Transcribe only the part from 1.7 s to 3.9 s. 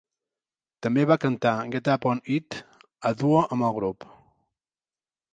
"Get Up On It" a duo amb el